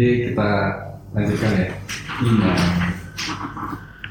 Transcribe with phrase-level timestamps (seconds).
[0.00, 0.50] Jadi kita
[1.12, 1.68] lanjutkan ya.
[2.24, 2.52] Iya.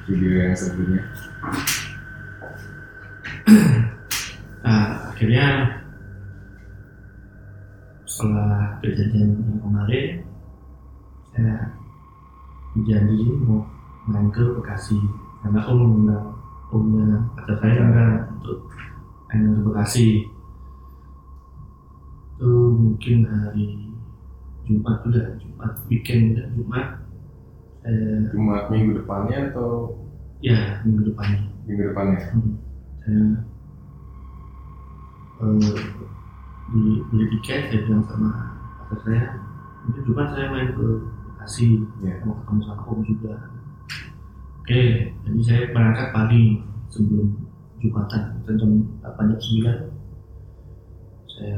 [0.05, 1.01] Video yang sebelumnya.
[4.61, 5.45] Nah, akhirnya
[8.05, 10.05] setelah kejadian yang kemarin,
[11.33, 11.57] saya
[12.85, 13.65] janji mau
[14.05, 15.01] main ke Bekasi
[15.41, 16.37] karena om mengundang
[16.69, 18.61] omnya kata saya enggak untuk
[19.33, 20.07] main ke Bekasi
[22.37, 23.88] itu mungkin hari
[24.69, 26.87] Jumat udah Jumat weekend udah Jumat
[27.81, 29.97] saya Jumat minggu depannya atau
[30.45, 32.19] ya minggu depannya minggu depannya?
[32.31, 32.53] Hmm,
[33.01, 33.23] saya
[35.41, 35.81] eh,
[36.69, 38.29] di beli tiket saya bilang sama
[38.85, 39.23] kakak saya
[39.83, 40.87] mungkin Jumat saya main ke
[41.39, 42.21] Bekasi Iya.
[42.27, 43.33] mau ketemu sama om juga
[44.61, 44.83] oke
[45.25, 46.43] jadi saya berangkat pagi
[46.93, 47.27] sebelum
[47.79, 51.57] Jumatan jam 8 jam 9 saya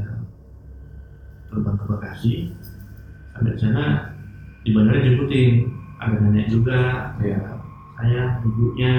[1.50, 2.33] terbang ke Bekasi
[3.31, 3.85] sampai di sana
[4.61, 5.49] di bandara jemputin
[5.97, 6.79] ada nenek juga
[7.17, 7.39] Iya.
[7.95, 8.93] saya ibunya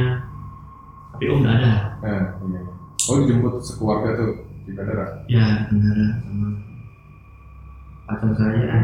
[1.12, 2.61] tapi om nggak ada Nah, iya.
[3.02, 4.30] Oh dijemput sekeluarga tuh
[4.62, 5.06] di bandara.
[5.27, 6.48] ya bandara sama
[8.06, 8.77] pacar saya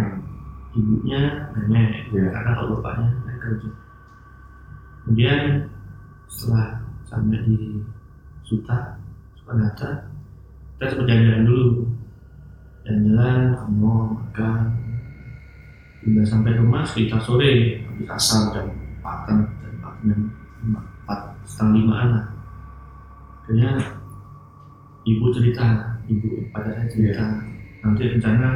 [0.72, 1.20] ibunya
[1.54, 2.30] nenek Iya.
[2.30, 3.68] karena kalau bapaknya naik kerja
[5.02, 5.40] kemudian
[6.28, 6.68] setelah
[7.02, 7.56] sampai di
[8.44, 8.96] Suta
[9.34, 10.12] Sukanata
[10.76, 11.66] kita sempat jalan-jalan dulu
[12.84, 14.60] jalan-jalan ke mall makan
[16.08, 18.66] udah sampai rumah sekitar sore habis asar jam
[19.04, 19.38] 4 jam
[19.84, 20.20] 4 jam
[21.04, 22.24] 4 setengah limaan lah
[23.44, 23.70] akhirnya
[25.04, 25.64] ibu cerita
[26.06, 27.24] ibu pada saya cerita
[27.80, 28.48] nanti rencana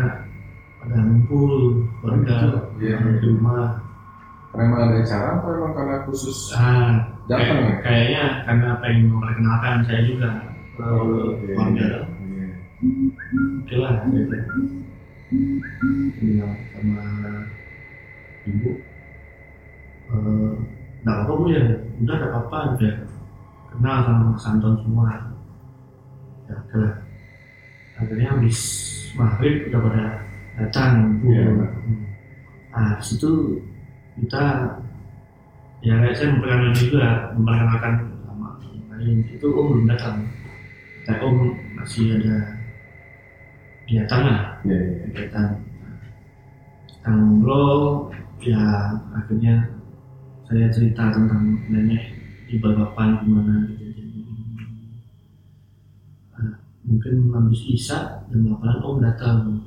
[0.80, 2.36] pada ngumpul keluarga
[2.82, 2.98] Iya.
[2.98, 3.78] di rumah
[4.52, 7.56] Memang ada acara atau emang karena khusus ah datang ya?
[7.56, 10.28] kayak- kayaknya karena pengen memperkenalkan saya juga
[10.76, 11.86] ke iya, keluarga
[12.20, 12.48] iya.
[13.64, 14.81] oke lah saya
[16.20, 17.04] bilang sama
[18.46, 18.70] ibu.
[20.12, 20.52] Eh
[21.02, 21.64] nggak apa bu ya.
[22.04, 22.94] Udah nggak apa-apa udah.
[23.72, 25.08] Kenal sama Mas Anton semua.
[26.46, 26.94] Ya lah.
[27.96, 28.58] Akhirnya habis
[29.16, 30.04] maghrib udah pada
[30.60, 31.32] datang bu.
[31.32, 31.44] Iya.
[32.72, 33.60] nah situ
[34.16, 34.64] kita
[35.84, 37.04] ya kayak saya memperkenalkan juga
[37.36, 37.94] memperkenalkan
[38.24, 39.16] sama yang lain.
[39.32, 40.24] Itu om belum datang.
[41.04, 41.36] Kayak om
[41.76, 42.61] masih ada
[43.84, 44.96] kegiatan lah Iya, iya.
[45.10, 45.48] kegiatan
[46.86, 49.54] kita ngobrol ya akhirnya
[50.46, 52.14] saya cerita tentang nenek
[52.46, 54.22] di Balikpapan gimana kejadian ini
[56.36, 56.52] Nah,
[56.86, 59.66] mungkin habis Isa jam 8 om datang.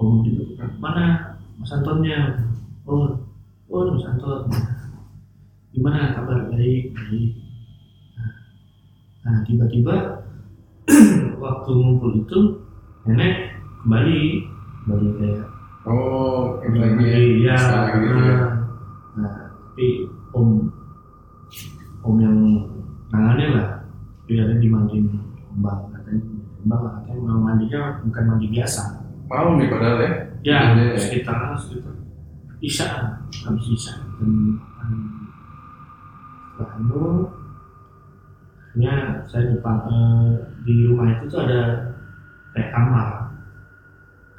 [0.00, 2.40] Om itu mana Mas Antonnya?
[2.88, 3.14] Oh
[3.68, 4.48] oh Mas Anton.
[5.70, 6.48] Gimana kabar?
[6.48, 7.30] Baik baik.
[8.16, 8.32] Nah,
[9.22, 10.24] nah tiba-tiba
[11.44, 12.40] waktu ngumpul itu
[13.06, 13.34] nenek
[13.84, 14.20] kembali.
[14.84, 15.46] Kembali kayak
[15.80, 17.16] Oh, lagi ya?
[17.16, 17.56] iya.
[17.96, 18.36] gitu ya?
[18.36, 18.52] nah,
[19.16, 20.04] nah tapi
[20.36, 20.68] om
[22.04, 22.36] om yang
[23.08, 23.68] nangannya lah.
[24.28, 25.08] Biasanya dimandiin
[25.50, 26.20] kembang katanya
[26.60, 27.16] kembang lah katanya.
[27.24, 28.82] Memang mandinya bukan mandi biasa.
[29.26, 30.10] Malam nih padahal ya?
[30.44, 30.98] ya Iya, iya.
[31.00, 31.94] sekitar sekitar.
[32.60, 32.88] Isya
[33.48, 33.94] habis isya.
[34.20, 34.60] Dan
[36.52, 37.02] setelah itu
[38.70, 38.94] akhirnya
[39.26, 40.28] saya depan eh,
[40.68, 41.60] di rumah itu tuh ada
[42.54, 43.08] kayak kamar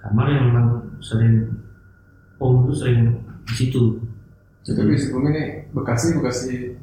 [0.01, 0.67] kamar yang memang
[0.99, 1.47] sering
[2.41, 2.99] om itu sering
[3.47, 3.83] di situ
[4.61, 6.77] Tapi sebelum ini Bekasi, Bekasi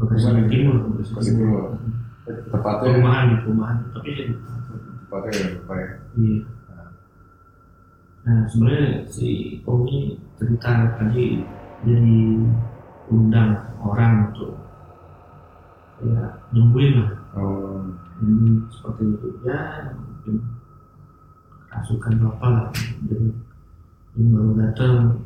[0.00, 0.48] Bekasi?
[0.48, 1.76] Timur Bekasi Timur.
[2.24, 4.52] tepatnya perumahan di perumahan tapi lupa.
[5.04, 5.88] tepatnya ya, apa ya?
[6.16, 6.38] iya
[8.22, 11.42] nah sebenarnya si om ini cerita tadi
[11.82, 12.18] jadi
[13.10, 14.54] undang orang untuk
[16.06, 17.80] ya nyembuhin lah Oh,
[18.20, 19.88] ini seperti itu ya
[20.22, 20.38] mungkin
[21.66, 22.66] rasukan apa lah.
[23.10, 23.26] Jadi
[24.14, 25.18] ini baru datang.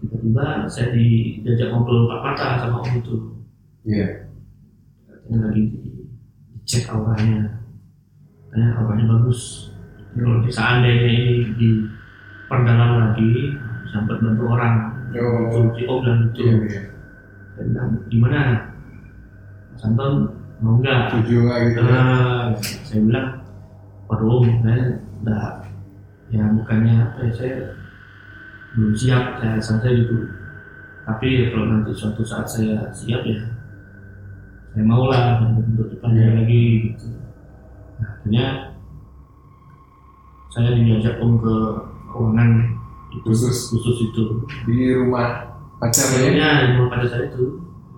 [0.00, 3.16] Tiba-tiba saya diajak ngobrol empat mata sama om itu.
[3.84, 4.08] Iya.
[5.08, 6.08] katanya lagi di-
[6.56, 7.60] dicek auranya.
[8.48, 9.68] Katanya auranya bagus.
[10.16, 13.52] Kalau di- seandainya ini diperdalam lagi
[13.92, 14.74] sampai bantu orang.
[15.10, 15.52] Oh.
[15.52, 16.80] itu si om dan itu iya.
[17.58, 18.40] saya bilang gimana?
[19.74, 20.12] Mas Anton
[20.62, 21.12] mau nggak?
[21.12, 21.90] Setuju nggak gitu ya?
[21.92, 22.46] Nah,
[22.86, 23.26] saya bilang,
[24.18, 25.62] om, saya udah
[26.34, 27.54] ya bukannya apa ya, saya
[28.74, 30.26] belum siap, saya saya gitu.
[31.06, 33.38] Tapi kalau nanti suatu saat saya siap ya,
[34.74, 36.36] saya mau lah untuk dipanggil Iya.
[36.42, 37.06] lagi gitu.
[38.00, 38.46] Nah, akhirnya
[40.50, 41.54] saya diajak om ke
[42.10, 42.50] ruangan
[43.10, 43.74] itu Khusus.
[43.74, 44.24] khusus itu.
[44.70, 45.50] Di rumah
[45.82, 47.44] pacarnya Akhirnya di rumah pada saya itu,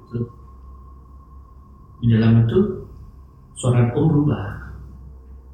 [0.09, 0.19] itu
[2.00, 2.88] di dalam itu
[3.56, 4.62] suara om berubah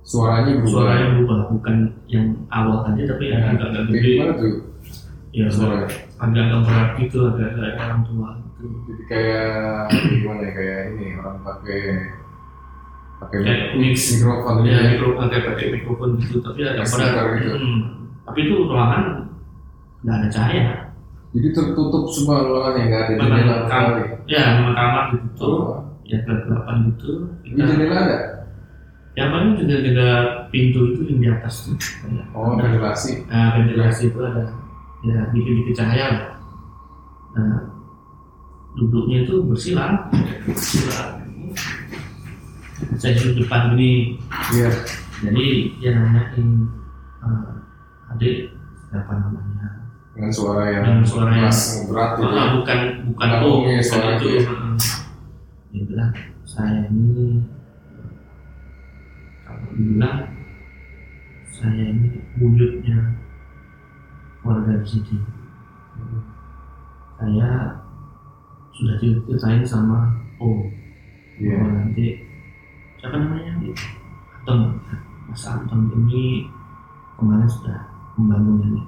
[0.08, 0.72] suaranya berubah.
[0.72, 1.76] suaranya berubah bukan
[2.08, 4.08] yang awal tadi tapi yang agak-agak kayak gede.
[4.08, 4.52] gimana tuh?
[5.28, 5.84] ya suara
[6.16, 8.64] agak-agak berat gitu agak-agak orang tua gitu.
[8.88, 9.52] Jadi kayak
[9.92, 11.80] gimana ya kayak ini orang pakai
[13.18, 13.96] pakai Kayak mix.
[14.14, 14.80] mikrofon ya ya?
[14.88, 17.28] mikro agak pakai mikrofon gitu tapi agak Kayak berat.
[17.36, 17.50] gitu.
[17.54, 17.80] Hmm.
[18.24, 19.04] tapi itu ruangan
[19.98, 20.64] nggak ada cahaya.
[21.28, 24.02] Jadi tertutup semua ruangannya nggak ada jendela kamar sekali?
[24.26, 25.44] ya memang kamar gitu.
[25.44, 25.84] Oh.
[26.02, 27.10] Ya gelap-gelapan gitu.
[27.44, 28.18] Ini kita jendela ada
[29.18, 30.10] yang paling jendela
[30.48, 31.74] pintu itu yang di atas tuh
[32.32, 34.46] oh ventilasi Nah, ventilasi itu ada
[35.02, 36.24] ya dikit-dikit cahaya lah.
[37.34, 37.58] Nah,
[38.74, 40.06] duduknya itu bersila,
[40.42, 41.18] bersila.
[42.94, 44.18] Saya duduk depan ini,
[44.54, 44.70] iya
[45.18, 45.46] jadi
[45.78, 46.46] dia nanyain
[47.18, 47.50] eh,
[48.10, 48.54] adik
[48.86, 49.66] siapa namanya?
[50.14, 53.82] dengan suara yang Dengan suara yang- keras berat gitu Ah, bukan bukan Nggak tuh, ngomongnya
[53.82, 54.28] bukan itu.
[55.68, 56.10] Dia bilang
[56.42, 57.38] saya ini
[59.78, 60.26] dibilang
[61.46, 62.18] saya ini
[64.42, 65.16] warga di sini.
[67.18, 67.78] Saya
[68.74, 70.66] sudah diceritain sama Om.
[71.38, 71.54] Iya.
[71.62, 72.06] Bahwa nanti
[72.98, 73.54] siapa namanya?
[74.42, 74.82] Anton.
[75.30, 76.50] Mas Anton ini
[77.18, 77.78] kemarin sudah
[78.18, 78.86] membantu nenek.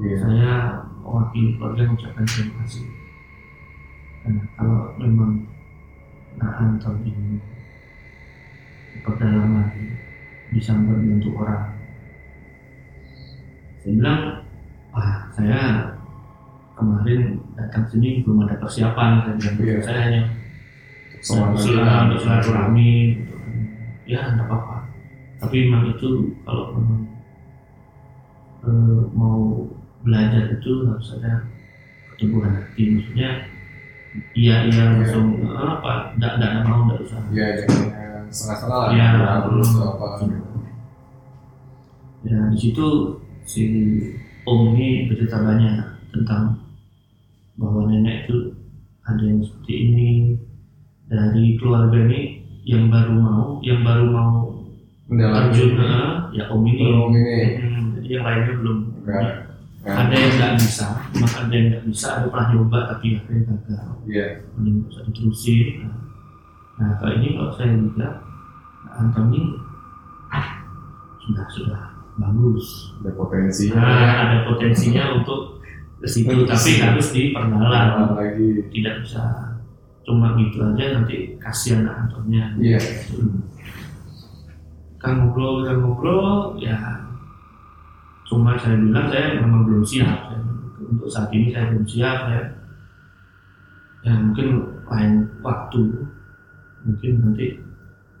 [0.00, 0.16] Iya.
[0.20, 0.52] Saya
[1.00, 2.84] mewakili keluarga mengucapkan terima kasih.
[4.20, 5.48] Karena kalau memang
[6.40, 7.36] Nah Anton ini
[9.00, 9.72] pedalaman
[10.52, 11.72] bisa membantu orang.
[13.80, 14.20] Saya bilang
[14.92, 15.60] wah saya
[16.76, 19.56] kemarin datang sini belum ada persiapan saya bilang.
[19.58, 19.76] Iya.
[19.80, 20.22] saya hanya
[21.22, 23.34] silaturahmi silaturahmi gitu.
[24.06, 24.76] ya nggak apa-apa.
[25.40, 27.02] Tapi memang itu kalau memang
[28.68, 29.66] eh, mau
[30.02, 31.48] belajar itu harus ada
[32.14, 32.82] keteguhan hati.
[32.92, 33.30] Maksudnya
[34.36, 37.20] iya iya langsung eh, apa tidak tidak mau tidak usah.
[37.32, 38.01] Iya jangan yang
[38.32, 38.78] setengah-setengah
[39.20, 39.32] lah.
[39.44, 40.06] Atau apa
[42.22, 42.86] ya di situ
[43.42, 43.62] si
[44.46, 45.82] om ini bercerita banyak
[46.14, 46.54] tentang
[47.58, 48.56] bahwa nenek itu
[49.04, 50.10] ada yang seperti ini.
[51.12, 54.32] Dari keluarga ini yang baru mau yang baru mau
[55.12, 56.80] terjun eh, ya om ini.
[56.80, 57.36] Belum ini.
[57.60, 58.78] Hmm, yang lainnya belum.
[59.04, 59.52] Enggak.
[59.82, 63.86] Ada yang nggak bisa memang ada yang nggak bisa ada pernah nyoba tapi akhirnya gagal.
[64.08, 64.26] Iya.
[64.56, 65.66] Mending usah diterusin.
[65.84, 66.11] nah
[66.98, 68.14] kalau ini kalau saya nah,
[68.98, 69.40] Anton ini
[71.22, 71.82] sudah sudah
[72.18, 72.92] bagus.
[73.00, 75.62] Ada potensi nah, ada potensinya untuk
[76.02, 77.70] ke situ tapi harus diperdalam.
[77.70, 78.66] Dalam lagi.
[78.68, 79.22] Tidak bisa
[80.02, 82.74] cuma gitu aja nanti kasihan Antonnya iya.
[84.98, 86.74] Kan ngobrol kita ngobrol ya
[88.26, 90.30] cuma saya bilang saya memang belum siap.
[90.30, 90.50] Saya-
[90.82, 92.42] untuk saat ini saya belum siap ya.
[94.02, 94.46] Ya mungkin
[94.90, 96.10] lain waktu
[96.82, 97.46] mungkin nanti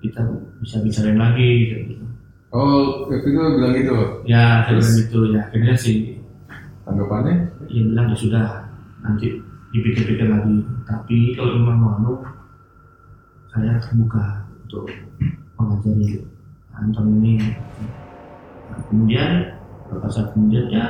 [0.02, 0.22] kita
[0.58, 2.02] bisa bicarain lagi gitu.
[2.50, 3.94] oh itu bilang gitu?
[4.26, 4.82] Ya saya Terus?
[4.82, 5.40] bilang gitu ya.
[5.46, 5.96] Akhirnya sih
[6.82, 7.34] tanggapannya?
[7.70, 8.46] dia bilang ya sudah
[9.06, 9.38] nanti
[9.72, 10.60] dipikir-pikir lagi.
[10.84, 12.16] Tapi kalau memang mau
[13.52, 14.88] saya terbuka untuk
[15.56, 16.24] mengajari
[16.72, 17.36] Anton ini.
[18.72, 19.30] Nah, kemudian
[19.86, 20.84] beberapa saat kemudian ya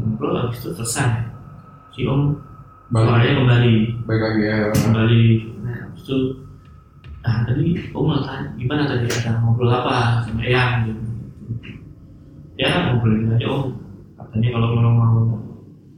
[0.00, 1.28] ngobrol habis itu selesai.
[1.94, 2.34] Si om
[2.90, 3.74] suaranya kembali.
[4.08, 4.56] Baik lagi ya.
[4.72, 5.24] Kembali
[5.64, 6.16] nah habis itu
[7.24, 11.02] nah tadi om mau tanya gimana tadi ada ngobrol apa sama Eyang gitu?
[12.60, 13.80] Ya ngobrolin aja om
[14.20, 15.16] katanya kalau memang mau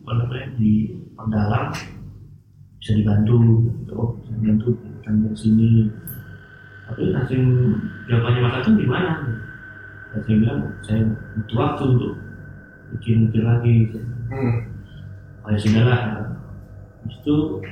[0.06, 1.75] apa namanya di pendalam
[2.78, 3.66] bisa dibantu.
[3.66, 4.68] Gitu oh bisa dibantu
[5.02, 5.71] kan dari sini.
[6.87, 7.42] Tapi langsung
[8.06, 9.11] jawabannya Mas Anton gimana?
[10.14, 11.02] Dan saya bilang saya
[11.35, 12.12] butuh waktu untuk
[12.95, 13.76] mikir-mikir lagi.
[14.30, 14.59] Hmm.
[15.47, 16.00] oh ya sudah lah
[17.06, 17.62] itu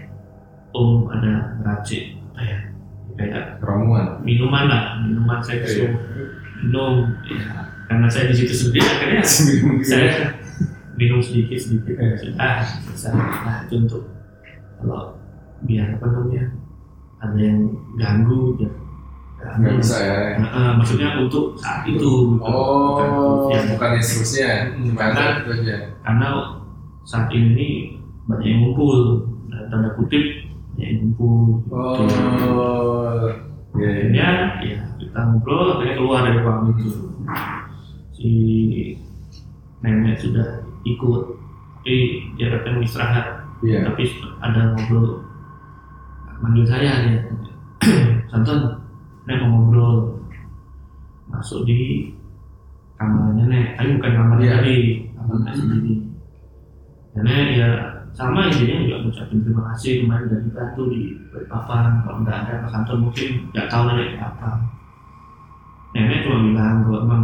[0.75, 2.58] om ada ngeracik apa ya
[3.14, 4.18] kayak ramuan.
[4.21, 5.64] Minuman lah minuman saya Iya.
[5.64, 5.92] disuruh
[6.61, 6.94] minum.
[7.26, 7.44] Ya
[7.85, 9.23] karena saya di situ sendiri akhirnya
[9.90, 10.09] saya
[10.94, 11.94] minum sedikit sedikit.
[12.37, 13.12] Ah bisa
[13.64, 14.02] itu untuk
[14.80, 15.14] kalau
[15.64, 16.44] biar apa namanya
[17.21, 17.61] ada yang
[17.97, 18.71] ganggu ya.
[19.44, 20.16] Nggak bisa ya.
[20.40, 22.00] Nah, eh, maksudnya untuk saat itu.
[22.33, 25.52] Bukan oh untuk- ya, bukan instruksinya cuma karena- itu
[26.00, 26.28] karena
[27.04, 27.68] saat ini
[28.25, 29.21] banyak yang ngumpul.
[29.68, 30.25] Tanda kutip
[30.78, 32.02] yang ngumpul oh.
[33.74, 33.90] Iya.
[33.90, 34.28] Akhirnya
[34.62, 36.90] ya kita ngobrol akhirnya keluar dari ruang itu.
[38.14, 38.30] Si
[39.82, 41.22] nenek sudah ikut.
[41.82, 41.94] Tapi
[42.38, 43.26] dia katanya istirahat.
[43.66, 43.90] Iya.
[43.90, 44.02] Tapi
[44.38, 45.26] ada ngobrol.
[46.38, 47.20] Manggil saya dia.
[48.30, 48.78] Santon
[49.26, 50.22] nenek mau ngobrol.
[51.34, 52.14] Masuk di
[52.94, 53.66] kamarnya nenek.
[53.74, 54.56] Tapi bukan kamarnya Iya.
[54.62, 54.76] tadi
[55.18, 55.94] kamar nenek sendiri.
[57.18, 57.68] Nenek ya
[58.14, 61.85] sama intinya juga ngucapin terima kasih kemarin dari bantu di Balikpapan.
[62.00, 64.50] Kalau nggak ada Mas Anton mungkin nggak tahu nenek apa.
[65.92, 67.23] Nenek cuma bilang kalau emang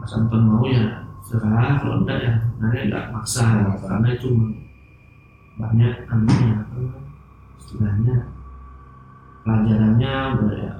[0.00, 0.84] Mas Anton mau ya
[1.20, 2.32] serah kalau enggak ya
[3.12, 3.86] maksa Nggak maksa.
[3.88, 4.28] karena itu
[5.54, 6.80] banyak anunya apa
[7.56, 8.16] istilahnya
[9.40, 10.74] pelajarannya banyak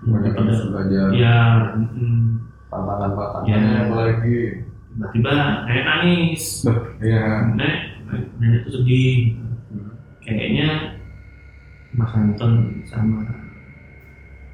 [0.00, 1.06] banyak tidak harus belajar.
[1.12, 1.36] ya
[1.76, 2.20] mm,
[2.68, 3.80] tantangan-tantangannya Ya.
[3.84, 4.36] apalagi
[4.90, 5.32] tiba-tiba
[5.66, 6.44] nenek nangis.
[7.00, 7.24] Iya.
[7.52, 7.74] Nenek
[8.38, 9.14] nenek itu sedih
[10.24, 10.98] kayaknya
[11.96, 13.26] Mas Anton sama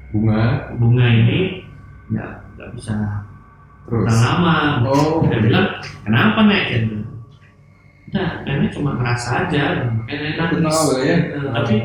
[0.09, 0.71] bunga?
[0.79, 1.61] bunga ini
[2.09, 2.25] ya
[2.57, 2.95] nggak bisa
[3.85, 4.07] terus?
[4.07, 4.81] lama.
[4.87, 5.67] Oh dia bilang
[6.03, 6.63] kenapa nek?
[6.71, 7.05] Dia bilang,
[8.07, 10.55] Udah, nenek cuma ngerasa aja, makanya nenek nangis.
[10.63, 11.15] Kenal lah ya.
[11.19, 11.75] Eh, tapi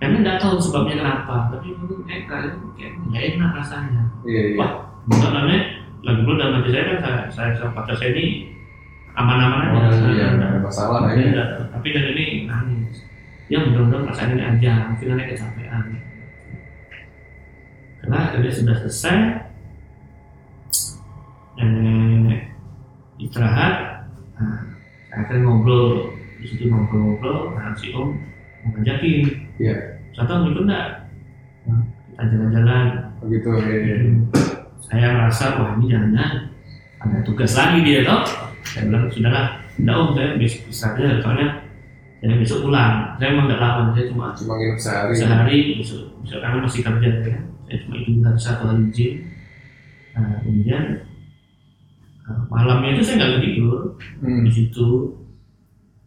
[0.00, 1.36] nenek nggak tahu sebabnya kenapa.
[1.52, 4.02] Tapi mungkin nenek kalian kayak nggak enak rasanya.
[4.24, 4.56] iya iya.
[4.56, 4.72] Wah,
[5.04, 5.60] Enggak namanya
[6.04, 8.53] lagi pula dalam hati saya kan saya, saya sama pacar saya ini
[9.14, 9.78] aman-aman aja.
[9.94, 12.96] oh iya Nggak- nggak ada masalah lah Dia ya nggak- tapi dan ini nangis.
[13.46, 15.84] Ya mudah-mudahan perasaan ini aja, nenek kecapean.
[18.00, 19.16] Karena akhirnya sudah selesai,
[21.56, 22.40] nenek
[23.16, 23.74] istirahat,
[24.34, 24.60] nah,
[25.12, 28.16] akhirnya ngobrol, di situ ngobrol-ngobrol, nah si om
[28.64, 29.22] mau ngajakin,
[29.56, 29.76] Iya.
[30.12, 30.86] satu om ikut enggak?
[32.10, 32.84] Kita jalan-jalan,
[33.20, 33.96] begitu iya iya.
[34.80, 36.14] saya merasa wah ini jangan
[37.00, 38.22] ada tugas lagi dia toh
[38.74, 39.46] saya bilang sudahlah
[39.78, 41.48] tidak om saya besok bisa aja soalnya
[42.18, 42.94] saya besok pulang.
[43.20, 45.12] Saya emang nggak lama saya cuma cuma nginep sehari.
[45.14, 47.38] sehari besok besok karena masih kerja ya
[47.70, 49.12] saya cuma izin hari satu hari izin
[50.14, 50.84] nah, kemudian
[52.26, 53.80] uh, malamnya itu saya nggak tidur
[54.24, 54.42] hmm.
[54.42, 54.88] di situ.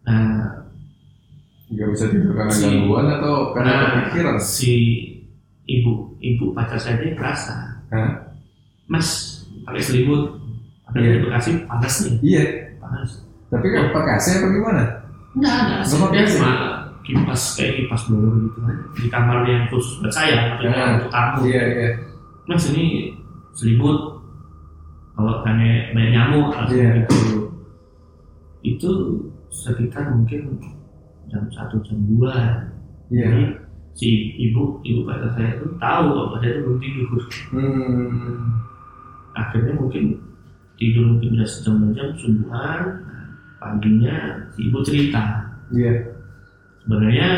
[0.03, 0.67] Nah
[1.67, 4.35] nggak bisa tidur karena Si- gangguan atau karena Nah, kepikiran?
[4.39, 4.73] si
[5.67, 7.55] ibu ibu pacar saya ini kerasa.
[7.87, 8.11] Hah?
[8.87, 10.36] mas pakai selimut
[10.99, 11.11] Iya.
[11.13, 12.43] di bekasi panas nih iya
[12.77, 13.09] panas
[13.47, 14.83] tapi kan pakai AC apa gimana
[15.31, 16.31] Enggak ada, pakai dia AC?
[16.33, 16.51] cuma
[16.99, 20.87] kipas kayak kipas blower gitu kan di kamar yang khusus buat saya, maksudnya Ya.
[20.97, 21.37] untuk tamu.
[21.45, 21.89] iya iya
[22.43, 22.85] Mas ini
[23.51, 23.99] selimut,
[25.13, 26.89] kalau karena banyak nyamuk langsung Iya.
[26.99, 27.19] gitu.
[28.61, 28.89] Itu
[29.47, 30.59] sekitar mungkin
[31.27, 32.65] jam satu jam dua.
[33.07, 33.43] iya Jadi
[33.93, 34.07] si
[34.39, 37.07] ibu ibu pacar saya itu tahu kalau saya itu belum tidur.
[37.51, 38.41] hmm.
[39.33, 40.03] Akhirnya mungkin
[40.77, 42.81] tidur mungkin udah sejam dua jam subuhan.
[43.57, 44.15] Paginya
[44.53, 45.49] si ibu cerita.
[45.73, 46.13] Iya.
[46.85, 47.29] Sebenarnya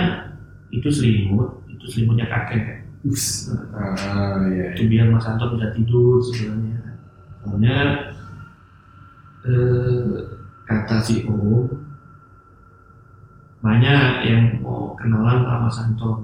[0.70, 2.86] itu selimut itu selimutnya kakek.
[3.00, 3.56] Ups.
[3.72, 7.00] ah iya itu biar Mas Anton bisa tidur sebenarnya.
[7.40, 7.78] Soalnya
[9.48, 10.16] eh,
[10.68, 11.72] kata si Om
[13.64, 16.18] banyak yang mau kenalan sama Mas Anton.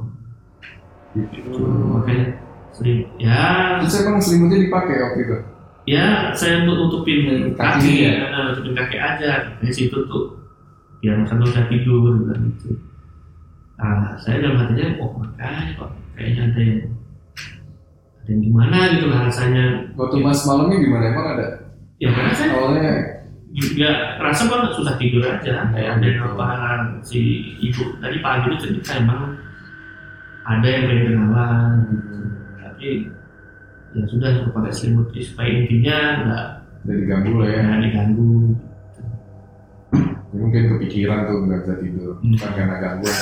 [1.16, 2.44] Itu makanya
[2.76, 3.80] selim ya.
[3.80, 5.55] Terus emang selimutnya dipakai waktu itu
[5.86, 8.12] ya saya untuk nutupin Kaki kaki ya?
[8.30, 9.32] ya nutupin kaki aja.
[9.62, 10.38] Dari situ tuh
[11.02, 12.78] biar Mas Anton bisa tidur bilang gitu.
[13.78, 16.80] Nah saya dalam hatinya oh makanya kok kayaknya ada yang
[18.18, 18.78] ada yang gimana?
[18.98, 19.66] Gitu lah rasanya.
[19.94, 21.04] Waktu mas malamnya gimana?
[21.14, 21.48] Emang ada?
[22.02, 22.90] Ya karena saya awalnya
[23.56, 25.70] juga rasa kan susah tidur aja.
[25.72, 26.34] Kayak ada yang Gitu.
[26.36, 26.50] apa
[27.06, 27.20] si
[27.62, 27.84] ibu.
[28.02, 29.38] Tadi pagi itu cerita emang
[30.46, 31.72] ada yang pengen kenalan
[32.62, 33.10] tapi
[33.96, 35.98] ya sudah suruh pakai selimut supaya intinya
[36.28, 36.46] nggak
[36.86, 37.62] udah diganggu lah ya.
[37.64, 38.32] Nggak diganggu.
[40.36, 42.12] Ya, mungkin kepikiran tuh nggak bisa tidur.
[42.20, 42.32] Hmm.
[42.36, 43.20] bukan karena gangguan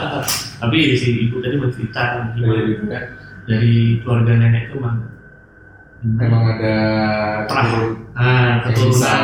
[0.60, 2.02] tapi si ibu tadi bercerita
[2.36, 2.60] gimana?
[2.68, 3.00] gitu ya
[3.48, 4.96] dari keluarga nenek itu emang
[6.20, 6.76] emang ada
[7.48, 7.72] Terah.
[8.12, 9.18] ah keturunan.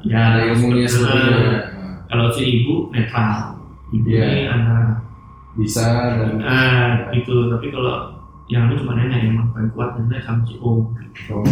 [0.00, 1.60] Ya ada ilmunya ya.
[2.08, 3.52] kalau si ibu netral.
[3.90, 4.22] Ibu Iya.
[4.24, 5.02] ini antara
[5.58, 5.84] bisa
[6.16, 8.14] dan ah itu tapi kalau
[8.50, 10.90] yang itu cuma nenek emang paling kuat nenek sama si om.
[11.30, 11.46] Oh,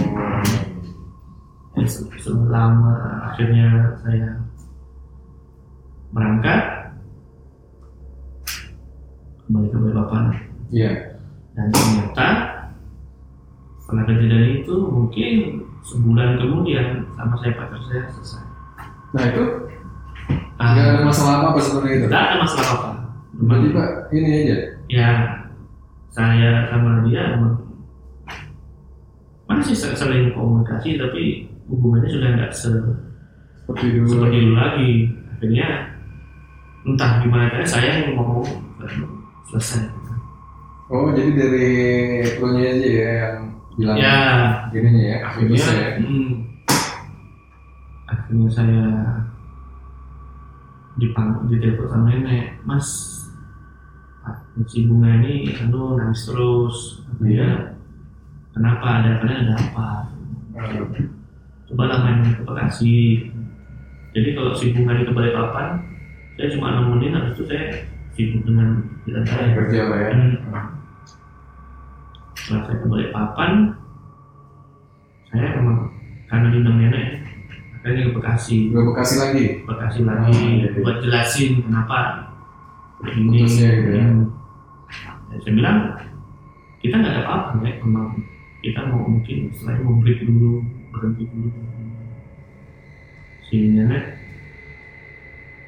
[1.86, 2.92] se- selama
[3.30, 4.42] akhirnya saya
[6.10, 6.60] berangkat.
[9.46, 10.24] Kembali ke Balikpapan.
[10.68, 10.92] Iya.
[11.56, 12.26] Dan ternyata
[13.80, 15.32] setelah kejadian itu mungkin
[15.80, 16.86] sebulan kemudian
[17.16, 18.44] sama saya pacar saya selesai.
[19.14, 19.44] Nah itu
[20.58, 22.06] Ah, ada masalah apa apa sebenarnya itu?
[22.10, 22.90] Tidak ada masalah apa
[23.38, 24.56] berarti pak ini aja?
[24.90, 25.10] Ya
[26.08, 27.54] saya sama dia emang
[29.48, 32.72] masih se- sering komunikasi tapi hubungannya sudah nggak se
[33.64, 34.92] seperti dulu seperti dulu lagi.
[35.36, 35.68] akhirnya
[36.88, 38.48] entah gimana caranya saya yang ngomong
[38.80, 38.90] dan
[39.52, 39.84] selesai.
[40.88, 41.68] Oh jadi dari
[42.40, 43.36] lo aja ya yang
[43.76, 44.16] bilang ya.
[44.72, 46.32] gininya ya akhirnya ya hmm,
[48.08, 48.84] akhirnya saya
[50.96, 53.17] dipang di telepon sama nenek mas
[54.66, 56.76] si bunga ini anu nangis terus
[57.18, 57.78] Iya.
[58.50, 59.88] kenapa ada kalian ada apa
[61.64, 62.96] coba lah main ke Bekasi
[64.10, 65.68] jadi kalau si bunga di kebalik papan
[66.34, 67.64] saya cuma nemenin habis itu saya
[68.14, 68.68] sibuk dengan
[69.04, 70.66] kita saya kerja lah ya Hmm.
[72.34, 73.50] setelah saya kembali papan
[75.28, 75.78] saya emang
[76.26, 77.06] karena diundang nenek
[77.78, 79.44] akhirnya ke Bekasi Ke Bekasi lagi.
[79.62, 80.80] Bekasi Oh, lagi iya, iya.
[80.80, 81.98] buat jelasin kenapa
[83.06, 84.06] ini Putusnya gitu ya.
[85.28, 85.30] Hmm.
[85.30, 85.78] Ya, saya bilang
[86.78, 88.08] kita nggak ada apa-apa ya memang
[88.58, 91.50] kita mau mungkin selain mau break dulu berhenti dulu
[93.44, 94.04] si nenek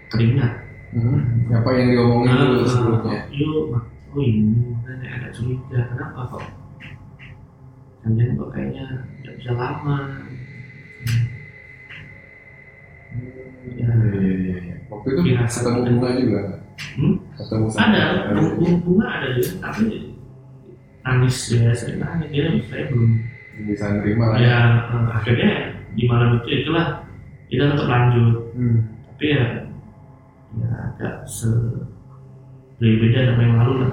[0.08, 0.52] teringat
[0.90, 1.46] Hmm.
[1.54, 3.20] Apa yang diomongin dulu Ah, sebelumnya?
[3.30, 3.84] yuk Mak.
[4.10, 6.42] oh ini nenek ada curiga kenapa kok
[8.02, 8.84] kalian kok kayaknya
[9.22, 9.98] nggak bisa lama
[13.70, 14.74] Iya, iya, iya, iya.
[14.88, 15.46] Waktu itu Iya.
[15.46, 16.40] ketemu bunga juga.
[16.96, 17.14] Hmm?
[17.40, 18.36] Ketemu sama ada
[18.84, 20.12] bunga, ada juga tapi
[21.00, 23.10] nangis ya saya nangis dia saya belum
[23.64, 24.38] bisa nerima lah.
[24.38, 24.56] ya
[24.86, 25.50] eh, akhirnya
[25.90, 27.04] di malam itu itulah
[27.48, 28.78] kita tetap lanjut Hmm.
[29.08, 29.44] tapi ya
[30.52, 31.48] ya agak se
[32.76, 33.92] berbeda sama yang lalu lah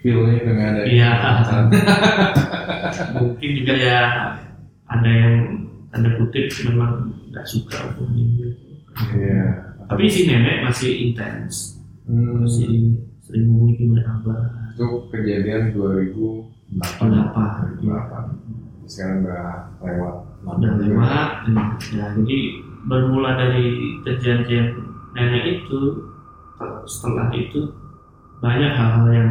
[0.00, 0.82] Feel-nya udah nggak ada.
[0.86, 1.10] Iya.
[3.18, 4.00] mungkin juga ya
[4.86, 5.34] ada yang
[5.90, 8.54] tanda kutip memang nggak suka untuk ini
[9.12, 9.44] Iya.
[9.84, 11.75] tapi si nenek masih intens
[12.06, 12.46] Hmm.
[12.46, 17.02] masih sering menghubungi abah Itu kejadian 2008.
[17.02, 17.44] Kenapa?
[17.82, 18.86] 2008.
[18.86, 19.46] Sekarang udah
[19.82, 20.16] lewat.
[20.46, 21.30] udah lewat
[21.90, 22.38] ya jadi
[22.86, 23.66] bermula dari
[24.06, 24.78] kejadian
[25.10, 26.06] nenek itu
[26.86, 27.66] setelah itu
[28.38, 29.30] banyak hal-hal yang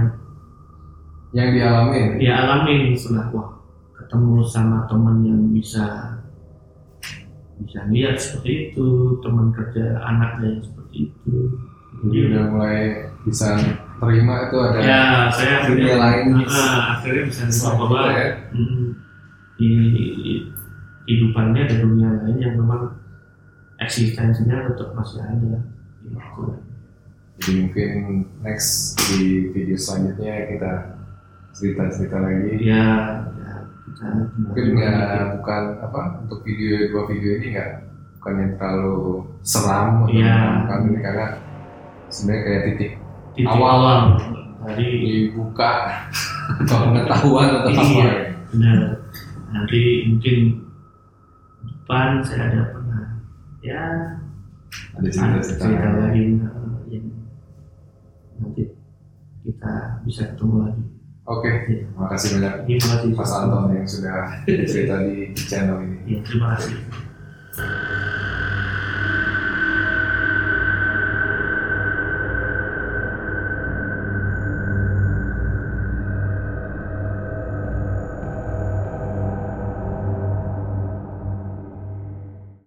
[1.32, 2.08] Yang dialamin.
[2.20, 3.50] dia alami setelah wah
[3.96, 6.20] ketemu sama teman yang bisa
[7.56, 8.88] bisa lihat seperti itu
[9.24, 11.36] teman kerja anaknya yang seperti itu
[12.04, 12.80] Jadi udah mulai
[13.24, 13.56] bisa
[13.96, 18.28] terima itu ada ya saya dunia lain Ah, akhirnya bisa bahwa kita ya.
[18.54, 18.88] mm,
[19.56, 19.70] di
[21.06, 22.92] kehidupannya ada dunia lain yang memang
[23.80, 25.60] eksistensinya tetap masih ada
[26.04, 26.20] gitu.
[27.36, 27.92] Jadi mungkin
[28.46, 30.74] next di video selanjutnya kita
[31.56, 32.64] cerita-cerita lagi.
[32.64, 32.86] ya,
[33.32, 33.54] ya
[33.88, 34.08] kita
[34.40, 37.72] Mungkin nggak bukan apa untuk video dua video ini nggak
[38.20, 39.00] bukan yang terlalu
[39.46, 41.28] seram atau ini karena
[42.16, 42.92] sebenarnya kayak titik
[43.36, 44.16] titik awal.
[44.64, 45.72] dari dibuka
[46.64, 47.84] atau pengetahuan atau apa.
[47.84, 48.10] Iya.
[48.50, 48.80] benar
[49.52, 50.38] nanti mungkin
[51.62, 53.04] depan saya ada pernah
[53.62, 53.84] ya
[54.96, 55.08] Ada
[55.44, 56.00] cerita lain.
[56.02, 57.06] lain eh, yang
[58.38, 58.64] nanti
[59.44, 60.84] kita bisa ketemu lagi
[61.26, 61.82] Oke, ya.
[61.82, 65.98] terima kasih banyak terima kasih Mas Anton yang sudah cerita di channel ini.
[66.08, 66.78] ya, terima kasih